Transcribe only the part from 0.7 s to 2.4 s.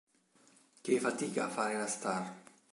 Che fatica fare la star!